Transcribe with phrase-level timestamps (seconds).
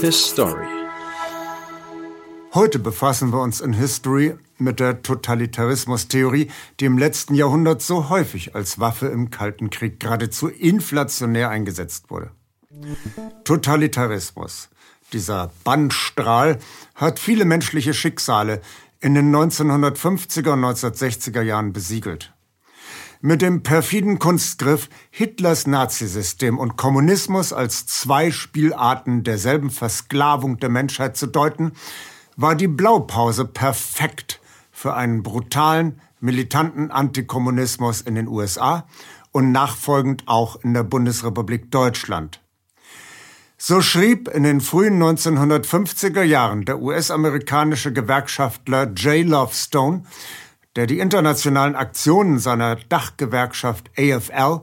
[0.00, 0.66] History.
[2.52, 8.54] Heute befassen wir uns in History mit der Totalitarismustheorie, die im letzten Jahrhundert so häufig
[8.54, 12.32] als Waffe im Kalten Krieg geradezu inflationär eingesetzt wurde.
[13.44, 14.68] Totalitarismus,
[15.12, 16.58] dieser Bannstrahl,
[16.94, 18.60] hat viele menschliche Schicksale
[19.00, 22.34] in den 1950er und 1960er Jahren besiegelt.
[23.22, 31.18] Mit dem perfiden Kunstgriff Hitlers Nazisystem und Kommunismus als zwei Spielarten derselben Versklavung der Menschheit
[31.18, 31.72] zu deuten,
[32.36, 34.40] war die Blaupause perfekt
[34.72, 38.86] für einen brutalen, militanten Antikommunismus in den USA
[39.32, 42.40] und nachfolgend auch in der Bundesrepublik Deutschland.
[43.58, 49.26] So schrieb in den frühen 1950er Jahren der US-amerikanische Gewerkschaftler J.
[49.26, 50.04] Love Stone,
[50.76, 54.62] der die internationalen Aktionen seiner Dachgewerkschaft AFL,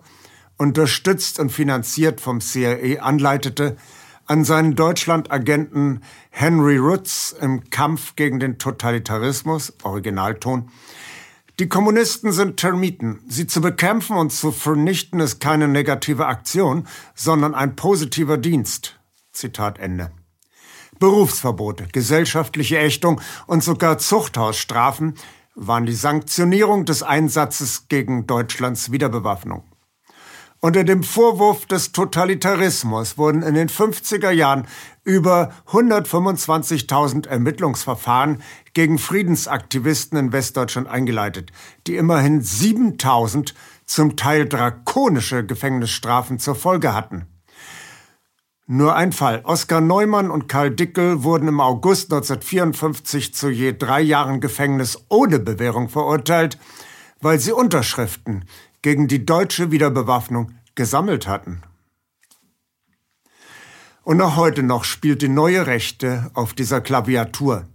[0.57, 3.77] unterstützt und finanziert vom CIA, anleitete,
[4.25, 10.69] an seinen Deutschlandagenten Henry Rutz im Kampf gegen den Totalitarismus, Originalton,
[11.59, 13.19] die Kommunisten sind Termiten.
[13.27, 18.99] Sie zu bekämpfen und zu vernichten ist keine negative Aktion, sondern ein positiver Dienst.
[19.31, 20.11] Zitat Ende.
[20.99, 25.15] Berufsverbote, gesellschaftliche Ächtung und sogar Zuchthausstrafen
[25.57, 29.63] waren die Sanktionierung des Einsatzes gegen Deutschlands Wiederbewaffnung.
[30.59, 34.67] Unter dem Vorwurf des Totalitarismus wurden in den 50er Jahren
[35.03, 38.41] über 125.000 Ermittlungsverfahren
[38.73, 41.51] gegen Friedensaktivisten in Westdeutschland eingeleitet,
[41.85, 43.53] die immerhin 7.000
[43.85, 47.27] zum Teil drakonische Gefängnisstrafen zur Folge hatten.
[48.69, 49.39] Nur ein Fall.
[49.45, 55.39] Oskar Neumann und Karl Dickel wurden im August 1954 zu je drei Jahren Gefängnis ohne
[55.39, 56.59] Bewährung verurteilt,
[57.21, 58.43] weil sie Unterschriften
[58.81, 61.61] gegen die deutsche Wiederbewaffnung gesammelt hatten.
[64.03, 67.67] Und auch heute noch spielt die neue Rechte auf dieser Klaviatur.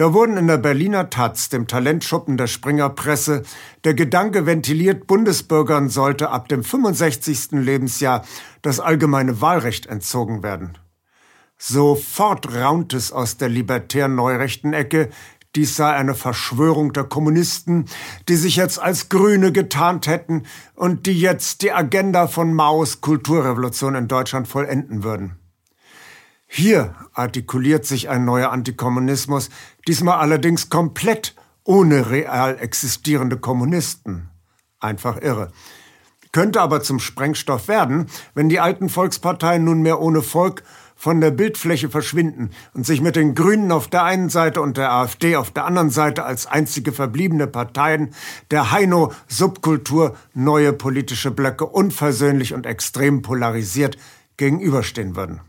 [0.00, 3.42] Da wurden in der Berliner Taz, dem Talentschuppen der Springerpresse,
[3.84, 7.50] der Gedanke ventiliert, Bundesbürgern sollte ab dem 65.
[7.60, 8.24] Lebensjahr
[8.62, 10.78] das allgemeine Wahlrecht entzogen werden.
[11.58, 15.10] Sofort raunt es aus der libertären neurechten Ecke,
[15.54, 17.84] dies sei eine Verschwörung der Kommunisten,
[18.26, 20.44] die sich jetzt als Grüne getarnt hätten
[20.76, 25.39] und die jetzt die Agenda von Maos Kulturrevolution in Deutschland vollenden würden.
[26.52, 29.50] Hier artikuliert sich ein neuer Antikommunismus,
[29.86, 34.30] diesmal allerdings komplett ohne real existierende Kommunisten.
[34.80, 35.52] Einfach irre.
[36.32, 40.64] Könnte aber zum Sprengstoff werden, wenn die alten Volksparteien nunmehr ohne Volk
[40.96, 44.90] von der Bildfläche verschwinden und sich mit den Grünen auf der einen Seite und der
[44.90, 48.12] AfD auf der anderen Seite als einzige verbliebene Parteien
[48.50, 53.96] der Heino-Subkultur neue politische Blöcke unversöhnlich und extrem polarisiert
[54.36, 55.42] gegenüberstehen würden.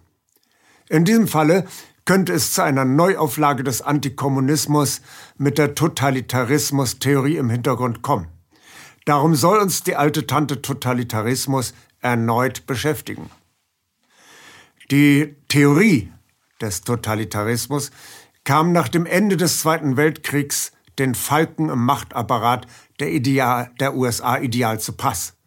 [0.91, 1.63] In diesem Falle
[2.03, 4.99] könnte es zu einer Neuauflage des Antikommunismus
[5.37, 8.27] mit der Totalitarismus-Theorie im Hintergrund kommen.
[9.05, 13.29] Darum soll uns die alte Tante Totalitarismus erneut beschäftigen.
[14.91, 16.11] Die Theorie
[16.59, 17.91] des Totalitarismus
[18.43, 22.67] kam nach dem Ende des Zweiten Weltkriegs den Falken im Machtapparat
[22.99, 25.37] der, Ideal, der USA ideal zu Pass.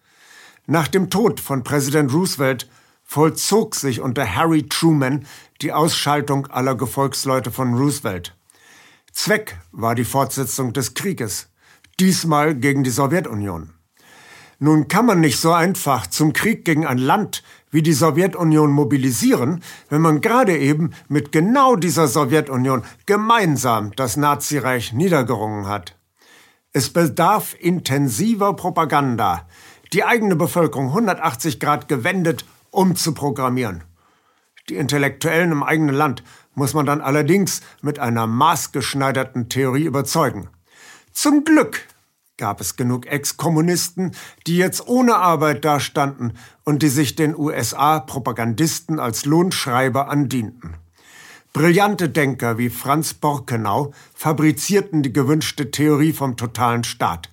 [0.65, 2.66] Nach dem Tod von Präsident Roosevelt
[3.14, 5.25] vollzog sich unter Harry Truman
[5.62, 8.36] die Ausschaltung aller Gefolgsleute von Roosevelt.
[9.12, 11.48] Zweck war die Fortsetzung des Krieges,
[12.00, 13.70] diesmal gegen die Sowjetunion.
[14.58, 19.62] Nun kann man nicht so einfach zum Krieg gegen ein Land wie die Sowjetunion mobilisieren,
[19.88, 25.96] wenn man gerade eben mit genau dieser Sowjetunion gemeinsam das Nazireich niedergerungen hat.
[26.72, 29.46] Es bedarf intensiver Propaganda,
[29.92, 33.84] die eigene Bevölkerung 180 Grad gewendet umzuprogrammieren.
[34.68, 36.22] Die Intellektuellen im eigenen Land
[36.54, 40.48] muss man dann allerdings mit einer maßgeschneiderten Theorie überzeugen.
[41.12, 41.86] Zum Glück
[42.36, 44.12] gab es genug Ex-Kommunisten,
[44.46, 46.32] die jetzt ohne Arbeit dastanden
[46.64, 50.76] und die sich den USA-Propagandisten als Lohnschreiber andienten.
[51.52, 57.31] Brillante Denker wie Franz Borkenau fabrizierten die gewünschte Theorie vom totalen Staat.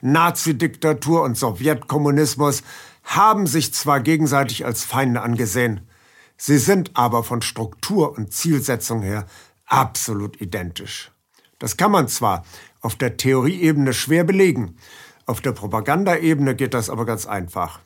[0.00, 2.62] Nazi-Diktatur und Sowjetkommunismus
[3.06, 5.88] haben sich zwar gegenseitig als Feinde angesehen,
[6.36, 9.26] sie sind aber von Struktur und Zielsetzung her
[9.64, 11.12] absolut identisch.
[11.58, 12.44] Das kann man zwar
[12.80, 14.76] auf der Theorieebene schwer belegen.
[15.24, 17.80] Auf der Propagandaebene geht das aber ganz einfach.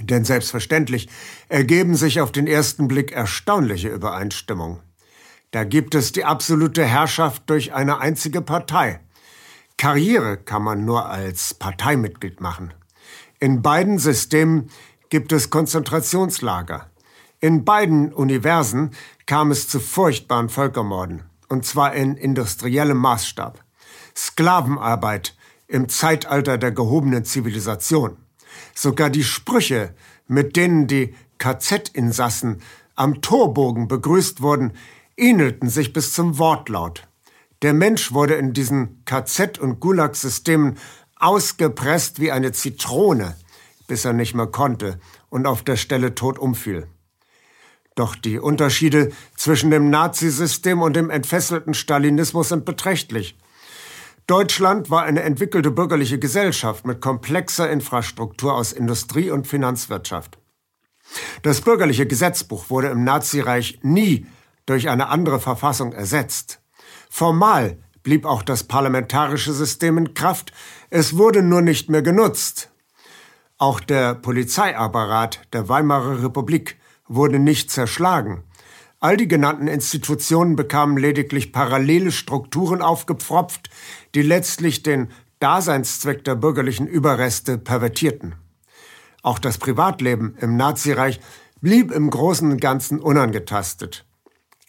[0.00, 1.08] Denn selbstverständlich
[1.48, 4.80] ergeben sich auf den ersten Blick erstaunliche Übereinstimmungen.
[5.52, 9.00] Da gibt es die absolute Herrschaft durch eine einzige Partei.
[9.76, 12.72] Karriere kann man nur als Parteimitglied machen.
[13.42, 14.70] In beiden Systemen
[15.10, 16.88] gibt es Konzentrationslager.
[17.40, 18.92] In beiden Universen
[19.26, 23.64] kam es zu furchtbaren Völkermorden, und zwar in industriellem Maßstab.
[24.14, 25.34] Sklavenarbeit
[25.66, 28.16] im Zeitalter der gehobenen Zivilisation.
[28.76, 29.92] Sogar die Sprüche,
[30.28, 32.62] mit denen die KZ-Insassen
[32.94, 34.74] am Torbogen begrüßt wurden,
[35.16, 37.08] ähnelten sich bis zum Wortlaut.
[37.62, 40.78] Der Mensch wurde in diesen KZ- und Gulag-Systemen
[41.22, 43.36] ausgepresst wie eine Zitrone,
[43.86, 44.98] bis er nicht mehr konnte
[45.30, 46.86] und auf der Stelle tot umfiel.
[47.94, 53.36] Doch die Unterschiede zwischen dem Nazisystem und dem entfesselten Stalinismus sind beträchtlich.
[54.26, 60.38] Deutschland war eine entwickelte bürgerliche Gesellschaft mit komplexer Infrastruktur aus Industrie und Finanzwirtschaft.
[61.42, 64.26] Das bürgerliche Gesetzbuch wurde im Nazireich nie
[64.64, 66.60] durch eine andere Verfassung ersetzt.
[67.10, 70.52] Formal blieb auch das parlamentarische System in Kraft,
[70.90, 72.70] es wurde nur nicht mehr genutzt.
[73.58, 76.76] Auch der Polizeiapparat der Weimarer Republik
[77.06, 78.44] wurde nicht zerschlagen.
[78.98, 83.68] All die genannten Institutionen bekamen lediglich parallele Strukturen aufgepfropft,
[84.14, 85.08] die letztlich den
[85.40, 88.36] Daseinszweck der bürgerlichen Überreste pervertierten.
[89.22, 91.20] Auch das Privatleben im Nazireich
[91.60, 94.04] blieb im Großen und Ganzen unangetastet.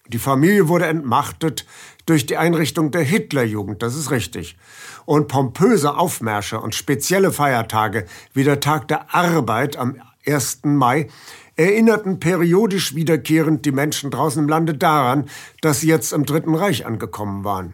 [0.08, 1.66] Die Familie wurde entmachtet
[2.06, 4.58] durch die Einrichtung der Hitlerjugend, das ist richtig.
[5.06, 9.96] Und pompöse Aufmärsche und spezielle Feiertage wie der Tag der Arbeit am
[10.26, 10.62] 1.
[10.64, 11.08] Mai
[11.56, 15.30] erinnerten periodisch wiederkehrend die Menschen draußen im Lande daran,
[15.62, 17.74] dass sie jetzt im Dritten Reich angekommen waren.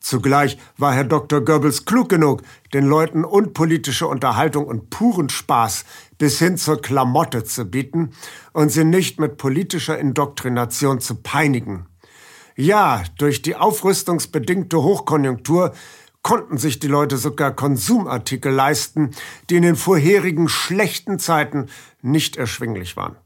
[0.00, 1.44] Zugleich war Herr Dr.
[1.44, 2.42] Goebbels klug genug,
[2.72, 5.84] den Leuten unpolitische Unterhaltung und puren Spaß
[6.18, 8.10] bis hin zur Klamotte zu bieten
[8.52, 11.86] und sie nicht mit politischer Indoktrination zu peinigen.
[12.56, 15.72] Ja, durch die aufrüstungsbedingte Hochkonjunktur
[16.22, 19.12] konnten sich die Leute sogar Konsumartikel leisten,
[19.48, 21.66] die in den vorherigen schlechten Zeiten
[22.02, 23.16] nicht erschwinglich waren.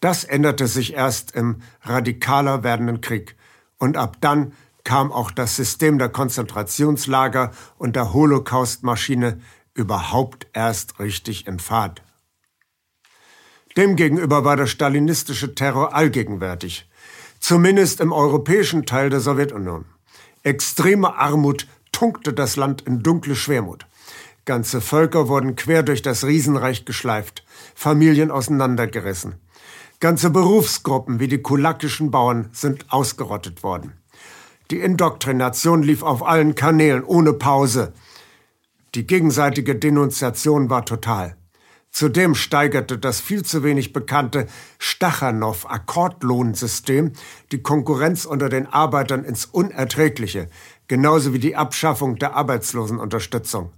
[0.00, 3.36] Das änderte sich erst im radikaler werdenden Krieg.
[3.78, 4.52] Und ab dann
[4.84, 9.40] kam auch das System der Konzentrationslager und der Holocaustmaschine
[9.74, 12.02] überhaupt erst richtig in Fahrt.
[13.76, 16.88] Demgegenüber war der stalinistische Terror allgegenwärtig,
[17.40, 19.84] zumindest im europäischen Teil der Sowjetunion.
[20.44, 23.86] Extreme Armut tunkte das Land in dunkle Schwermut.
[24.44, 27.44] Ganze Völker wurden quer durch das Riesenreich geschleift,
[27.74, 29.36] Familien auseinandergerissen.
[30.00, 33.94] Ganze Berufsgruppen wie die kulakischen Bauern sind ausgerottet worden.
[34.70, 37.92] Die Indoktrination lief auf allen Kanälen ohne Pause.
[38.94, 41.36] Die gegenseitige Denunziation war total.
[41.90, 44.46] Zudem steigerte das viel zu wenig bekannte
[44.78, 47.12] Stachanow-Akkordlohnsystem
[47.52, 50.48] die Konkurrenz unter den Arbeitern ins Unerträgliche,
[50.88, 53.70] genauso wie die Abschaffung der Arbeitslosenunterstützung.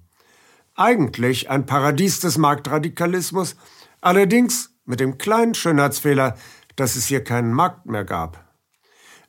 [0.75, 3.57] Eigentlich ein Paradies des Marktradikalismus,
[4.01, 6.37] allerdings mit dem kleinen Schönheitsfehler,
[6.77, 8.45] dass es hier keinen Markt mehr gab.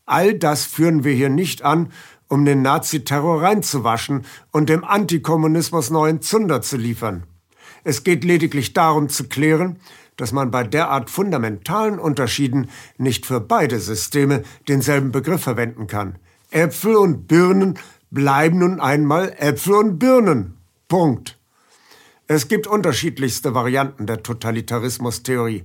[0.06, 1.92] All das führen wir hier nicht an,
[2.28, 7.24] um den Nazi-Terror reinzuwaschen und dem Antikommunismus neuen Zunder zu liefern.
[7.84, 9.80] Es geht lediglich darum zu klären,
[10.18, 16.16] dass man bei derart fundamentalen Unterschieden nicht für beide Systeme denselben Begriff verwenden kann.
[16.50, 17.78] Äpfel und Birnen
[18.10, 20.58] bleiben nun einmal Äpfel und Birnen.
[20.88, 21.38] Punkt.
[22.28, 25.64] Es gibt unterschiedlichste Varianten der Totalitarismustheorie.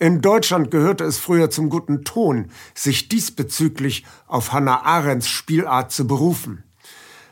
[0.00, 6.06] In Deutschland gehörte es früher zum guten Ton, sich diesbezüglich auf Hannah Arendts Spielart zu
[6.06, 6.62] berufen.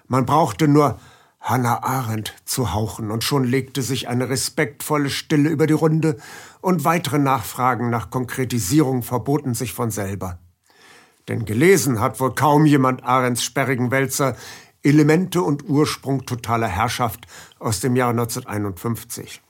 [0.08, 0.98] Man brauchte nur
[1.40, 6.16] Hannah Arendt zu hauchen, und schon legte sich eine respektvolle Stille über die Runde,
[6.60, 10.40] und weitere Nachfragen nach Konkretisierung verboten sich von selber.
[11.28, 14.34] Denn gelesen hat wohl kaum jemand Arends sperrigen Wälzer
[14.82, 17.28] Elemente und Ursprung totaler Herrschaft
[17.60, 19.40] aus dem Jahr 1951.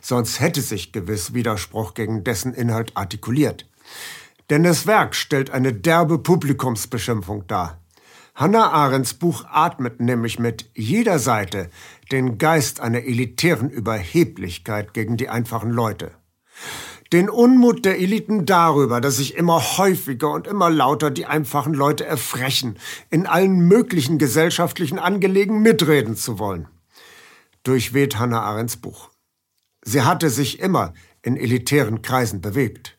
[0.00, 3.66] Sonst hätte sich gewiss Widerspruch gegen dessen Inhalt artikuliert.
[4.50, 7.80] Denn das Werk stellt eine derbe Publikumsbeschimpfung dar.
[8.34, 11.68] Hannah Arendts Buch atmet nämlich mit jeder Seite
[12.10, 16.12] den Geist einer elitären Überheblichkeit gegen die einfachen Leute.
[17.12, 22.06] Den Unmut der Eliten darüber, dass sich immer häufiger und immer lauter die einfachen Leute
[22.06, 22.78] erfrechen,
[23.10, 26.68] in allen möglichen gesellschaftlichen Angelegen mitreden zu wollen.
[27.64, 29.09] Durchweht Hannah Arendts Buch.
[29.82, 32.96] Sie hatte sich immer in elitären Kreisen bewegt.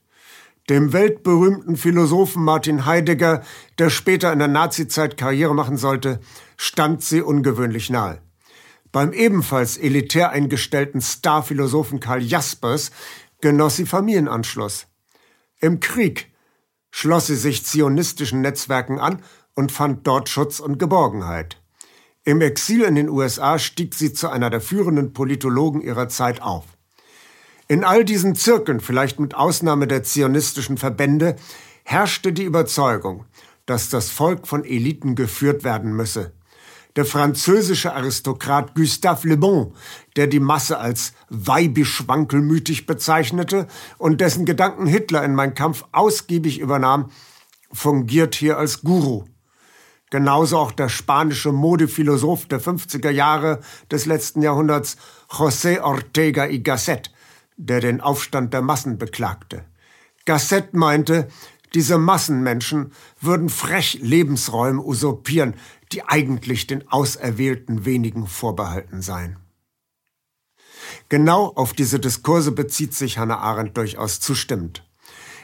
[0.70, 3.44] Dem weltberühmten Philosophen Martin Heidegger,
[3.78, 6.20] der später in der Nazizeit Karriere machen sollte,
[6.56, 8.22] stand sie ungewöhnlich nahe.
[8.92, 12.92] Beim ebenfalls elitär eingestellten Starphilosophen Karl Jaspers
[13.42, 14.88] genoss sie Familienanschluss.
[15.60, 16.32] Im Krieg
[16.92, 19.24] schloss sie sich zionistischen Netzwerken an
[19.56, 21.61] und fand dort Schutz und Geborgenheit.
[22.24, 26.66] Im Exil in den USA stieg sie zu einer der führenden Politologen ihrer Zeit auf.
[27.68, 31.36] In all diesen Zirkeln, vielleicht mit Ausnahme der zionistischen Verbände,
[31.84, 33.26] herrschte die Überzeugung,
[33.66, 36.34] dass das Volk von Eliten geführt werden müsse.
[36.96, 39.74] Der französische Aristokrat Gustave Le Bon,
[40.16, 43.66] der die Masse als weibisch wankelmütig bezeichnete
[43.98, 47.10] und dessen Gedanken Hitler in Mein Kampf ausgiebig übernahm,
[47.72, 49.24] fungiert hier als Guru.
[50.12, 54.98] Genauso auch der spanische Modephilosoph der 50er Jahre des letzten Jahrhunderts,
[55.30, 57.12] José Ortega y Gasset,
[57.56, 59.64] der den Aufstand der Massen beklagte.
[60.26, 61.30] Gasset meinte,
[61.74, 62.92] diese Massenmenschen
[63.22, 65.56] würden frech Lebensräume usurpieren,
[65.94, 69.38] die eigentlich den auserwählten wenigen vorbehalten seien.
[71.08, 74.84] Genau auf diese Diskurse bezieht sich Hannah Arendt durchaus zustimmend.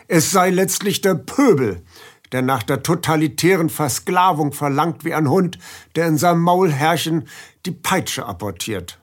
[0.09, 1.83] Es sei letztlich der Pöbel,
[2.31, 5.57] der nach der totalitären Versklavung verlangt wie ein Hund,
[5.95, 7.27] der in seinem Maulherrchen
[7.65, 8.99] die Peitsche apportiert.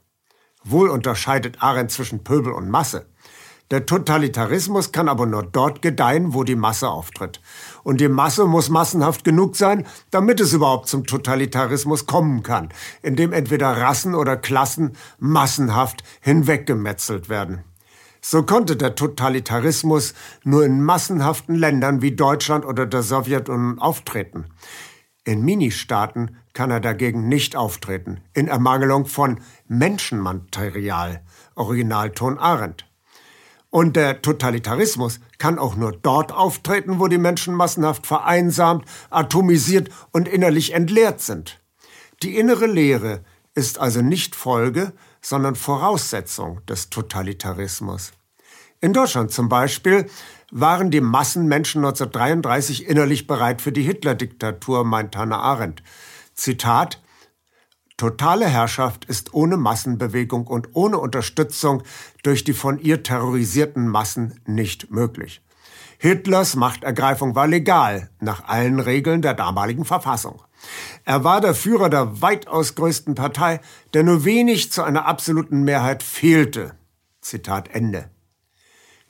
[0.65, 3.07] Wohl unterscheidet Arendt zwischen Pöbel und Masse.
[3.71, 7.41] Der Totalitarismus kann aber nur dort gedeihen, wo die Masse auftritt.
[7.83, 12.69] Und die Masse muss massenhaft genug sein, damit es überhaupt zum Totalitarismus kommen kann,
[13.03, 17.65] indem entweder Rassen oder Klassen massenhaft hinweggemetzelt werden.
[18.27, 20.15] So konnte der Totalitarismus
[20.45, 24.47] nur in massenhaften Ländern wie Deutschland oder der Sowjetunion auftreten.
[25.25, 31.23] In Ministaaten kann er dagegen nicht auftreten, in Ermangelung von Menschenmaterial,
[31.55, 32.87] Originalton Arendt.
[33.69, 40.29] Und der Totalitarismus kann auch nur dort auftreten, wo die Menschen massenhaft vereinsamt, atomisiert und
[40.29, 41.61] innerlich entleert sind.
[42.23, 43.23] Die innere Leere
[43.55, 48.13] ist also nicht Folge, sondern Voraussetzung des Totalitarismus.
[48.81, 50.07] In Deutschland zum Beispiel
[50.51, 55.83] waren die Massenmenschen 1933 innerlich bereit für die Hitler-Diktatur, meint Hannah Arendt.
[56.35, 57.01] Zitat
[57.97, 61.85] Totale Herrschaft ist ohne Massenbewegung und ohne Unterstützung
[62.23, 65.43] durch die von ihr terrorisierten Massen nicht möglich.
[65.99, 70.43] Hitlers Machtergreifung war legal, nach allen Regeln der damaligen Verfassung.
[71.05, 73.61] Er war der Führer der weitaus größten Partei,
[73.93, 76.75] der nur wenig zu einer absoluten Mehrheit fehlte.
[77.21, 78.11] Zitat Ende.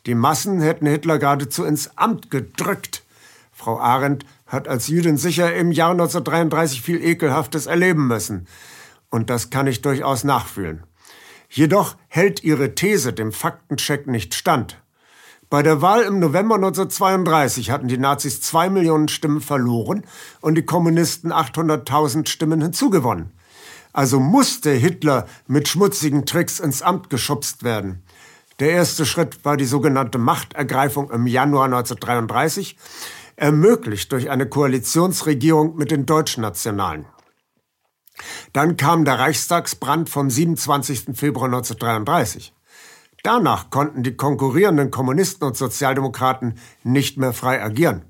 [0.06, 3.04] Die Massen hätten Hitler geradezu ins Amt gedrückt.
[3.52, 8.46] Frau Arendt hat als Jüdin sicher im Jahr 1933 viel Ekelhaftes erleben müssen.
[9.10, 10.82] Und das kann ich durchaus nachfühlen.
[11.48, 14.82] Jedoch hält ihre These dem Faktencheck nicht stand.
[15.54, 20.02] Bei der Wahl im November 1932 hatten die Nazis zwei Millionen Stimmen verloren
[20.40, 23.30] und die Kommunisten 800.000 Stimmen hinzugewonnen.
[23.92, 28.02] Also musste Hitler mit schmutzigen Tricks ins Amt geschubst werden.
[28.58, 32.76] Der erste Schritt war die sogenannte Machtergreifung im Januar 1933,
[33.36, 37.06] ermöglicht durch eine Koalitionsregierung mit den Deutschnationalen.
[38.52, 41.16] Dann kam der Reichstagsbrand vom 27.
[41.16, 42.52] Februar 1933.
[43.24, 48.04] Danach konnten die konkurrierenden Kommunisten und Sozialdemokraten nicht mehr frei agieren.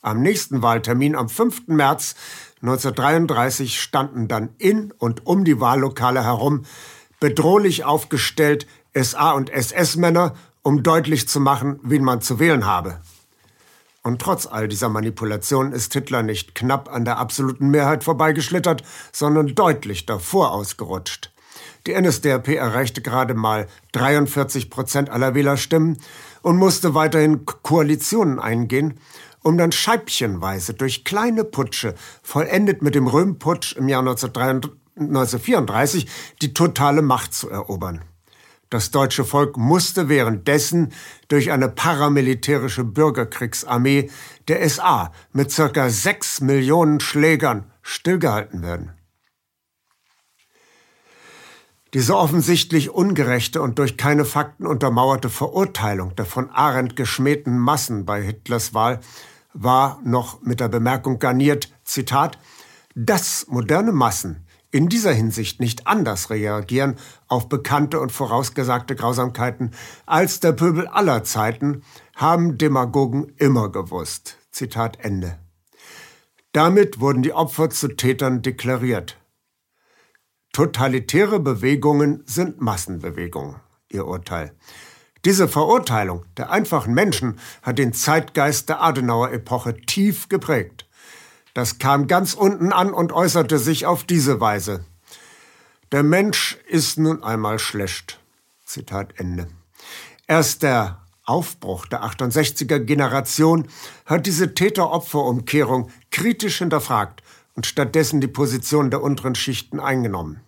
[0.00, 1.66] Am nächsten Wahltermin am 5.
[1.66, 2.14] März
[2.62, 6.66] 1933 standen dann in und um die Wahllokale herum
[7.18, 13.00] bedrohlich aufgestellt SA- und SS-Männer, um deutlich zu machen, wen man zu wählen habe.
[14.04, 19.56] Und trotz all dieser Manipulationen ist Hitler nicht knapp an der absoluten Mehrheit vorbeigeschlittert, sondern
[19.56, 21.32] deutlich davor ausgerutscht.
[21.88, 25.96] Die NSDAP erreichte gerade mal 43 Prozent aller Wählerstimmen
[26.42, 29.00] und musste weiterhin Koalitionen eingehen,
[29.42, 36.06] um dann scheibchenweise durch kleine Putsche, vollendet mit dem Röhmputsch im Jahr 1934,
[36.42, 38.02] die totale Macht zu erobern.
[38.68, 40.92] Das deutsche Volk musste währenddessen
[41.28, 44.10] durch eine paramilitärische Bürgerkriegsarmee
[44.46, 48.97] der SA mit circa sechs Millionen Schlägern stillgehalten werden.
[51.94, 58.22] Diese offensichtlich ungerechte und durch keine Fakten untermauerte Verurteilung der von Arendt geschmähten Massen bei
[58.22, 59.00] Hitlers Wahl
[59.54, 62.38] war noch mit der Bemerkung garniert, Zitat,
[62.94, 69.72] dass moderne Massen in dieser Hinsicht nicht anders reagieren auf bekannte und vorausgesagte Grausamkeiten
[70.04, 71.82] als der Pöbel aller Zeiten,
[72.14, 74.36] haben Demagogen immer gewusst.
[74.50, 75.38] Zitat Ende.
[76.52, 79.16] Damit wurden die Opfer zu Tätern deklariert.
[80.52, 83.56] Totalitäre Bewegungen sind Massenbewegungen,
[83.90, 84.52] ihr Urteil.
[85.24, 90.86] Diese Verurteilung der einfachen Menschen hat den Zeitgeist der Adenauer-Epoche tief geprägt.
[91.54, 94.84] Das kam ganz unten an und äußerte sich auf diese Weise.
[95.90, 98.20] Der Mensch ist nun einmal schlecht.
[98.64, 99.48] Zitat Ende.
[100.26, 103.68] Erst der Aufbruch der 68er Generation
[104.06, 107.22] hat diese Täter-Opfer-Umkehrung kritisch hinterfragt
[107.58, 110.38] und stattdessen die Position der unteren Schichten eingenommen.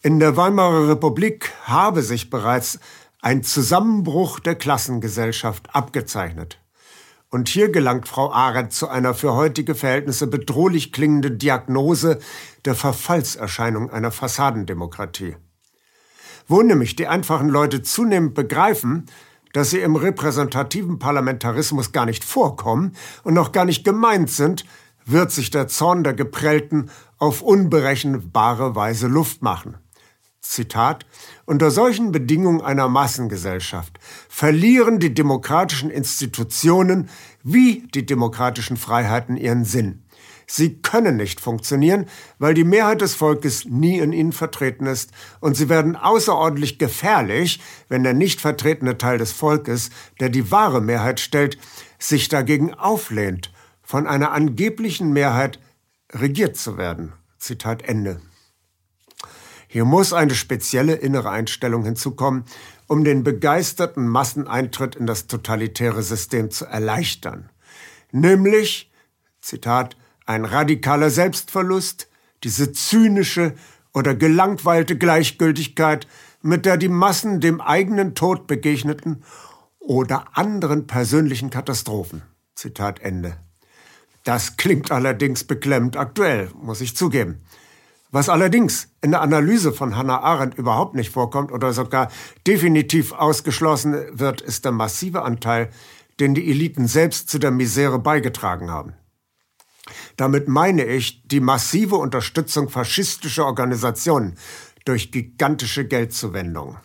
[0.00, 2.80] In der Weimarer Republik habe sich bereits
[3.20, 6.58] ein Zusammenbruch der Klassengesellschaft abgezeichnet.
[7.28, 12.20] Und hier gelangt Frau Arendt zu einer für heutige Verhältnisse bedrohlich klingenden Diagnose
[12.64, 15.36] der Verfallserscheinung einer Fassadendemokratie.
[16.48, 19.10] Wo nämlich die einfachen Leute zunehmend begreifen,
[19.52, 24.64] dass sie im repräsentativen Parlamentarismus gar nicht vorkommen und noch gar nicht gemeint sind,
[25.04, 29.76] wird sich der Zorn der Geprellten auf unberechenbare Weise Luft machen.
[30.40, 31.06] Zitat,
[31.46, 37.08] unter solchen Bedingungen einer Massengesellschaft verlieren die demokratischen Institutionen
[37.44, 40.02] wie die demokratischen Freiheiten ihren Sinn.
[40.46, 42.06] Sie können nicht funktionieren,
[42.38, 47.60] weil die Mehrheit des Volkes nie in ihnen vertreten ist, und sie werden außerordentlich gefährlich,
[47.88, 51.56] wenn der nicht vertretene Teil des Volkes, der die wahre Mehrheit stellt,
[51.98, 53.51] sich dagegen auflehnt,
[53.92, 55.60] von einer angeblichen Mehrheit
[56.14, 57.12] regiert zu werden.
[57.36, 58.22] Zitat Ende.
[59.68, 62.44] Hier muss eine spezielle innere Einstellung hinzukommen,
[62.86, 67.50] um den begeisterten Masseneintritt in das totalitäre System zu erleichtern.
[68.12, 68.90] Nämlich,
[69.42, 72.08] Zitat, ein radikaler Selbstverlust,
[72.44, 73.52] diese zynische
[73.92, 76.06] oder gelangweilte Gleichgültigkeit,
[76.40, 79.22] mit der die Massen dem eigenen Tod begegneten
[79.80, 82.22] oder anderen persönlichen Katastrophen.
[82.54, 83.36] Zitat Ende.
[84.24, 87.42] Das klingt allerdings beklemmend aktuell, muss ich zugeben.
[88.10, 92.10] Was allerdings in der Analyse von Hannah Arendt überhaupt nicht vorkommt oder sogar
[92.46, 95.70] definitiv ausgeschlossen wird, ist der massive Anteil,
[96.20, 98.92] den die Eliten selbst zu der Misere beigetragen haben.
[100.16, 104.36] Damit meine ich die massive Unterstützung faschistischer Organisationen
[104.84, 106.76] durch gigantische Geldzuwendungen.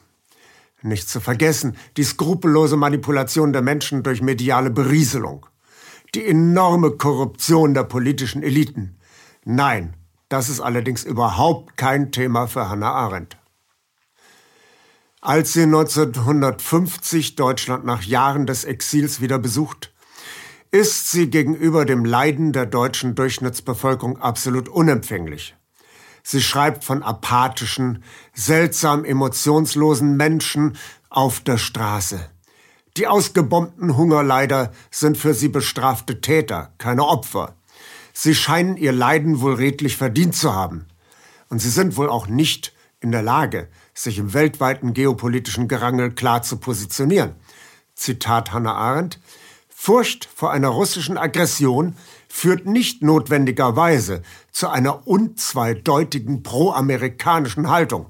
[0.82, 5.46] Nicht zu vergessen die skrupellose Manipulation der Menschen durch mediale Berieselung,
[6.16, 8.98] die enorme Korruption der politischen Eliten.
[9.46, 9.96] Nein,
[10.30, 13.38] das ist allerdings überhaupt kein Thema für Hannah Arendt.
[15.22, 19.94] Als sie 1950 Deutschland nach Jahren des Exils wieder besucht,
[20.72, 25.56] ist sie gegenüber dem Leiden der deutschen Durchschnittsbevölkerung absolut unempfänglich.
[26.24, 30.78] Sie schreibt von apathischen, seltsam emotionslosen Menschen
[31.10, 32.30] auf der Straße.
[32.98, 37.54] Die ausgebombten Hungerleider sind für sie bestrafte Täter, keine Opfer.
[38.12, 40.88] Sie scheinen ihr Leiden wohl redlich verdient zu haben.
[41.48, 46.42] Und sie sind wohl auch nicht in der Lage, sich im weltweiten geopolitischen Gerangel klar
[46.42, 47.36] zu positionieren.
[47.94, 49.20] Zitat Hannah Arendt.
[49.70, 51.96] Furcht vor einer russischen Aggression
[52.28, 58.08] führt nicht notwendigerweise zu einer unzweideutigen proamerikanischen Haltung,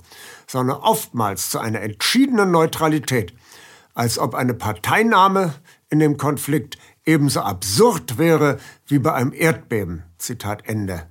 [0.47, 3.33] sondern oftmals zu einer entschiedenen Neutralität,
[3.97, 5.55] als ob eine Parteinahme
[5.89, 10.03] in dem Konflikt ebenso absurd wäre wie bei einem Erdbeben.
[10.19, 11.07] Zitat Ende.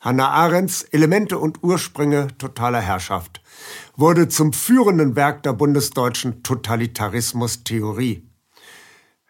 [0.00, 3.42] Hannah Arendts Elemente und Ursprünge totaler Herrschaft
[3.94, 8.26] wurde zum führenden Werk der bundesdeutschen Totalitarismus-Theorie.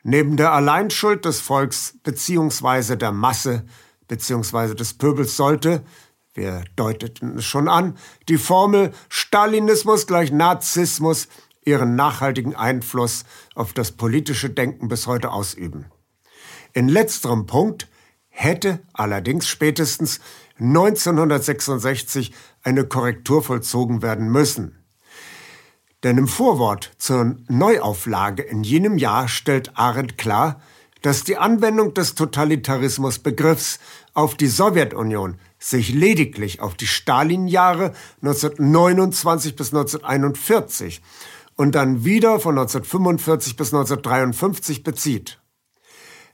[0.05, 2.95] Neben der Alleinschuld des Volks bzw.
[2.95, 3.65] der Masse
[4.07, 4.75] bzw.
[4.75, 5.83] des Pöbels sollte,
[6.33, 7.97] wir deuteten es schon an,
[8.29, 11.27] die Formel Stalinismus gleich Nazismus
[11.65, 15.87] ihren nachhaltigen Einfluss auf das politische Denken bis heute ausüben.
[16.73, 17.89] In letzterem Punkt
[18.29, 20.21] hätte allerdings spätestens
[20.59, 24.79] 1966 eine Korrektur vollzogen werden müssen.
[26.03, 30.61] Denn im Vorwort zur Neuauflage in jenem Jahr stellt Arendt klar,
[31.03, 33.81] dass die Anwendung des Totalitarismusbegriffs
[34.15, 41.03] auf die Sowjetunion sich lediglich auf die Stalin-Jahre 1929 bis 1941
[41.63, 45.41] und dann wieder von 1945 bis 1953 bezieht.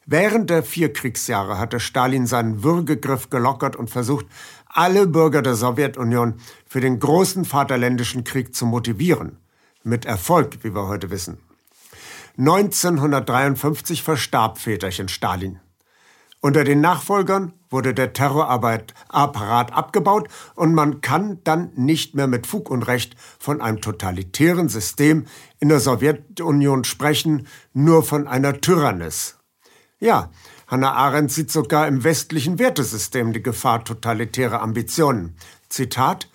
[0.06, 4.24] Während der vier Kriegsjahre hatte Stalin seinen Würgegriff gelockert und versucht,
[4.68, 9.36] alle Bürger der Sowjetunion für den großen Vaterländischen Krieg zu motivieren.
[9.82, 11.36] Mit Erfolg, wie wir heute wissen.
[12.38, 15.60] 1953 verstarb Väterchen Stalin.
[16.40, 22.70] Unter den Nachfolgern wurde der Terrorapparat abgebaut und man kann dann nicht mehr mit Fug
[22.70, 25.26] und Recht von einem totalitären System
[25.58, 29.36] in der Sowjetunion sprechen, nur von einer Tyrannis.
[29.98, 30.30] Ja,
[30.68, 35.34] Hannah Arendt sieht sogar im westlichen Wertesystem die Gefahr totalitärer Ambitionen.
[35.68, 36.28] Zitat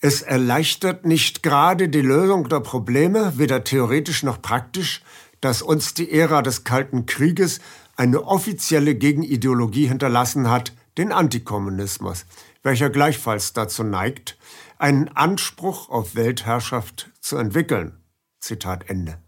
[0.00, 5.04] Es erleichtert nicht gerade die Lösung der Probleme, weder theoretisch noch praktisch,
[5.40, 7.60] dass uns die Ära des Kalten Krieges
[7.96, 12.26] eine offizielle Gegenideologie hinterlassen hat, den Antikommunismus,
[12.62, 14.38] welcher gleichfalls dazu neigt,
[14.78, 17.98] einen Anspruch auf Weltherrschaft zu entwickeln.
[18.40, 19.18] Zitat Ende.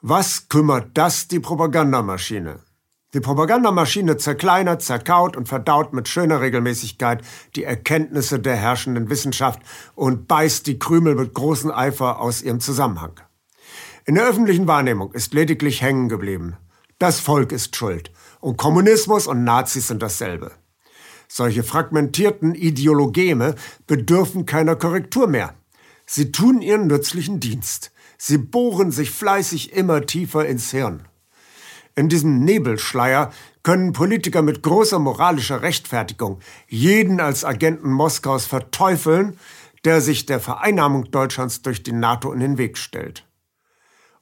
[0.00, 2.60] Was kümmert das die Propagandamaschine?
[3.14, 7.22] Die Propagandamaschine zerkleinert, zerkaut und verdaut mit schöner Regelmäßigkeit
[7.54, 9.60] die Erkenntnisse der herrschenden Wissenschaft
[9.94, 13.20] und beißt die Krümel mit großem Eifer aus ihrem Zusammenhang.
[14.04, 16.56] In der öffentlichen Wahrnehmung ist lediglich hängen geblieben.
[16.98, 18.10] Das Volk ist schuld.
[18.40, 20.52] Und Kommunismus und Nazis sind dasselbe.
[21.28, 23.54] Solche fragmentierten Ideologeme
[23.86, 25.54] bedürfen keiner Korrektur mehr.
[26.06, 27.90] Sie tun ihren nützlichen Dienst.
[28.16, 31.06] Sie bohren sich fleißig immer tiefer ins Hirn.
[31.96, 33.30] In diesem Nebelschleier
[33.62, 39.38] können Politiker mit großer moralischer Rechtfertigung jeden als Agenten Moskaus verteufeln,
[39.84, 43.25] der sich der Vereinnahmung Deutschlands durch die NATO in den Weg stellt.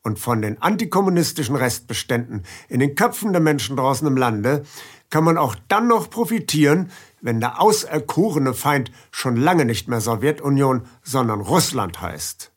[0.04, 4.64] Und von den antikommunistischen Restbeständen in den Köpfen der Menschen draußen im Lande
[5.08, 6.90] kann man auch dann noch profitieren,
[7.22, 12.52] wenn der auserkorene Feind schon lange nicht mehr Sowjetunion, sondern Russland heißt.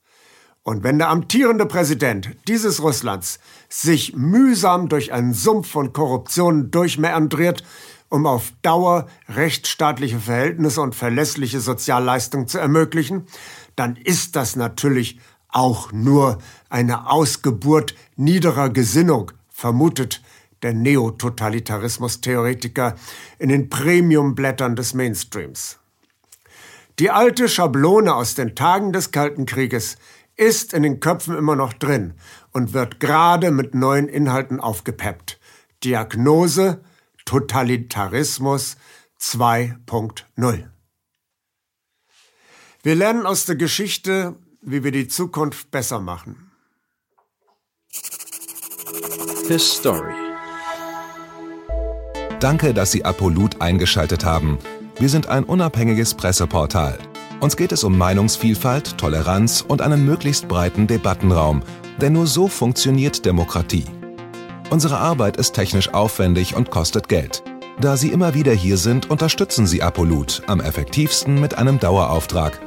[0.62, 7.64] Und wenn der amtierende Präsident dieses Russlands sich mühsam durch einen Sumpf von Korruption durchmeandriert,
[8.10, 13.26] um auf Dauer rechtsstaatliche Verhältnisse und verlässliche Sozialleistungen zu ermöglichen,
[13.78, 16.38] dann ist das natürlich auch nur
[16.70, 20.22] eine Ausgeburt niederer Gesinnung, vermutet
[20.62, 22.96] der Neototalitarismus-Theoretiker
[23.40, 25.80] in den Premiumblättern des Mainstreams.
[27.00, 29.98] Die alte Schablone aus den Tagen des Kalten Krieges
[30.36, 32.14] ist in den Köpfen immer noch drin
[32.52, 35.40] und wird gerade mit neuen Inhalten aufgepeppt.
[35.84, 36.82] Diagnose
[37.26, 38.78] Totalitarismus
[39.20, 40.70] 2.0.
[42.84, 44.36] Wir lernen aus der Geschichte,
[44.68, 46.52] wie wir die Zukunft besser machen.
[49.48, 50.14] His Story.
[52.42, 54.60] Danke, dass Sie Apolut eingeschaltet haben.
[55.00, 57.00] Wir sind ein unabhängiges Presseportal.
[57.40, 61.64] Uns geht es um Meinungsvielfalt, Toleranz und einen möglichst breiten Debattenraum,
[62.02, 63.86] denn nur so funktioniert Demokratie.
[64.70, 67.42] Unsere Arbeit ist technisch aufwendig und kostet Geld.
[67.80, 72.67] Da Sie immer wieder hier sind, unterstützen Sie Apolut am effektivsten mit einem Dauerauftrag.